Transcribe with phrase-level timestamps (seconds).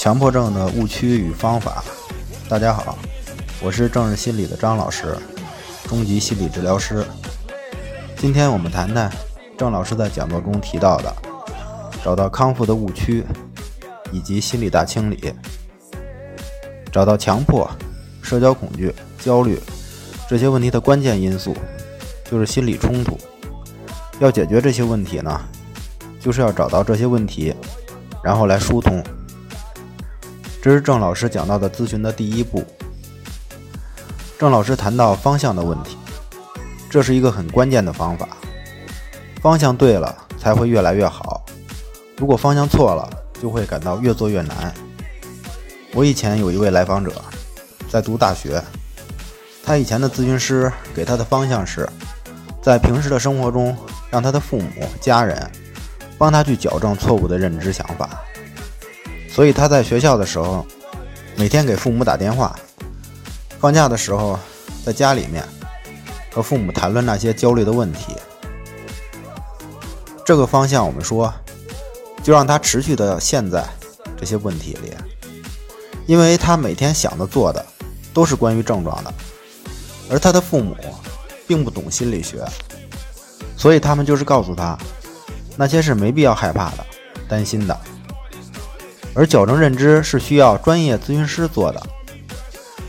[0.00, 1.84] 强迫症的误区与方法。
[2.48, 2.96] 大家好，
[3.60, 5.14] 我是正治心理的张老师，
[5.86, 7.04] 中级心理治疗师。
[8.16, 9.12] 今天我们谈谈
[9.58, 11.14] 郑老师在讲座中提到的
[12.02, 13.22] 找到康复的误区，
[14.10, 15.34] 以及心理大清理。
[16.90, 17.70] 找到强迫、
[18.22, 19.60] 社交恐惧、焦虑
[20.26, 21.54] 这些问题的关键因素，
[22.24, 23.18] 就是心理冲突。
[24.18, 25.38] 要解决这些问题呢，
[26.18, 27.54] 就是要找到这些问题，
[28.24, 29.04] 然后来疏通。
[30.62, 32.62] 这是郑老师讲到的咨询的第一步。
[34.38, 35.96] 郑老师谈到方向的问题，
[36.90, 38.28] 这是一个很关键的方法。
[39.40, 41.42] 方向对了，才会越来越好；
[42.18, 43.08] 如果方向错了，
[43.40, 44.74] 就会感到越做越难。
[45.94, 47.10] 我以前有一位来访者，
[47.88, 48.62] 在读大学，
[49.64, 51.88] 他以前的咨询师给他的方向是，
[52.62, 53.74] 在平时的生活中，
[54.10, 54.70] 让他的父母、
[55.00, 55.50] 家人
[56.18, 58.22] 帮他去矫正错误的认知想法。
[59.32, 60.66] 所以他在学校的时候，
[61.36, 62.54] 每天给父母打电话；
[63.58, 64.38] 放假的时候，
[64.84, 65.44] 在家里面
[66.32, 68.14] 和父母谈论那些焦虑的问题。
[70.24, 71.32] 这个方向我们说，
[72.22, 73.64] 就让他持续的陷在
[74.18, 74.92] 这些问题里，
[76.06, 77.64] 因为他每天想的做的
[78.12, 79.14] 都是关于症状的，
[80.10, 80.76] 而他的父母
[81.46, 82.44] 并不懂心理学，
[83.56, 84.76] 所以他们就是告诉他，
[85.56, 86.86] 那些是没必要害怕的、
[87.28, 87.80] 担心的。
[89.14, 91.82] 而矫正认知是需要专业咨询师做的，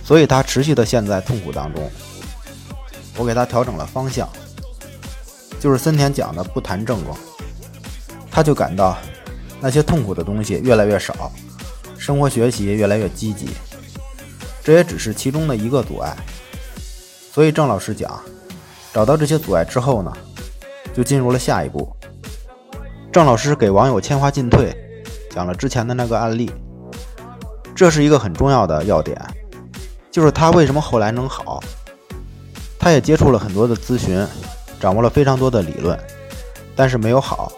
[0.04, 1.90] 所以他持续的陷在痛苦当中。
[3.18, 4.30] 我给他调整了方向，
[5.60, 7.18] 就是森田讲的不谈症状，
[8.30, 8.98] 他就感到
[9.60, 11.32] 那些痛苦的东西越来越少，
[11.98, 13.50] 生活学习越来越积极。
[14.64, 16.16] 这也只是其中的一个阻碍。
[17.34, 18.22] 所以郑老师讲，
[18.94, 20.14] 找到这些阻碍之后呢，
[20.94, 21.92] 就进入了下一步。
[23.12, 24.76] 郑老师给网友牵花进退。
[25.34, 26.52] 讲了之前的那个案例，
[27.74, 29.20] 这是一个很重要的要点，
[30.12, 31.64] 就是他为什么后来能好。
[32.78, 34.28] 他也接触了很多的咨询，
[34.80, 35.98] 掌握了非常多的理论，
[36.76, 37.52] 但是没有好。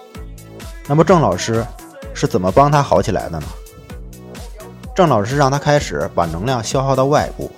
[0.86, 1.66] 那么郑老师
[2.14, 3.47] 是怎么帮他好起来的呢？
[4.96, 7.50] 郑老师让他开始把能量消耗到外部。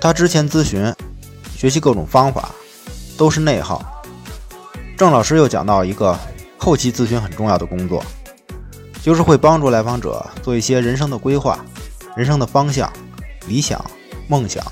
[0.00, 0.94] 他之前咨询、
[1.54, 2.50] 学习各种方法
[3.18, 3.84] 都是内耗。
[4.96, 6.16] 郑老师又讲到一个
[6.56, 8.02] 后期咨询很重要的工作。
[9.02, 11.64] 就是会帮助来访者做一些人生的规划、
[12.16, 12.92] 人生的方向、
[13.46, 13.82] 理想、
[14.28, 14.64] 梦想。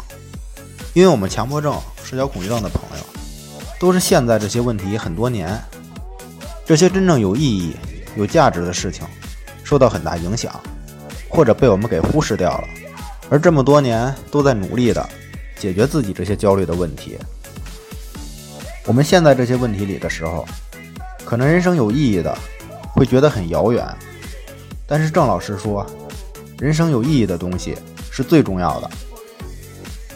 [0.95, 1.75] 因为我们强迫症、
[2.05, 3.05] 社交恐惧症的朋友，
[3.79, 5.59] 都是陷在这些问题很多年，
[6.65, 7.75] 这些真正有意义、
[8.17, 9.07] 有价值的事情，
[9.63, 10.53] 受到很大影响，
[11.29, 12.65] 或者被我们给忽视掉了。
[13.31, 15.09] 而这么多年都在努力的
[15.59, 17.17] 解决自己这些焦虑的问题。
[18.87, 20.47] 我们陷在这些问题里的时候，
[21.25, 22.37] 可能人生有意义的，
[22.93, 23.87] 会觉得很遥远。
[24.91, 25.87] 但是郑老师说，
[26.59, 27.77] 人生有意义的东西
[28.11, 28.91] 是最重要的。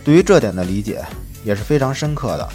[0.02, 1.04] 对于这点的理解
[1.44, 2.48] 也是非常深刻的。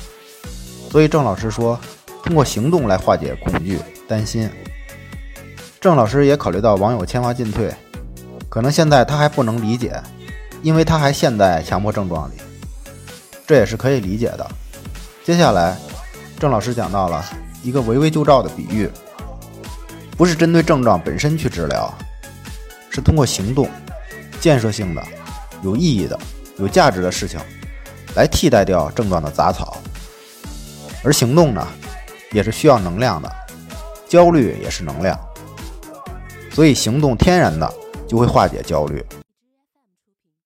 [0.90, 1.80] 所以郑老师说，
[2.24, 4.50] 通过行动来化解恐惧、担心。
[5.80, 7.72] 郑老师也考虑到网友牵花进退，
[8.50, 10.02] 可能现在他还不能理解，
[10.64, 12.34] 因为他还陷在强迫症状里，
[13.46, 14.50] 这也是可以理解的。
[15.24, 15.78] 接下来，
[16.40, 17.24] 郑老师讲到了
[17.62, 18.90] 一个围魏救赵的比喻，
[20.18, 21.94] 不是针对症状本身去治疗。
[22.98, 23.70] 是通过行动、
[24.42, 25.04] 建设性的、
[25.62, 26.20] 有意义的、
[26.58, 27.40] 有价值的事情，
[28.16, 29.78] 来替代掉症状的杂草。
[31.04, 31.68] 而行动呢，
[32.32, 33.32] 也是需要能量的，
[34.10, 35.16] 焦虑也是能量，
[36.52, 37.72] 所以行动天然的
[38.08, 39.06] 就会化解焦虑。